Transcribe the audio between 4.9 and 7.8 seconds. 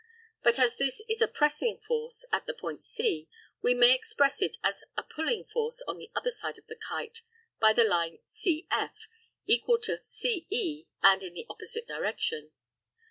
a pulling force on the other side of the kite by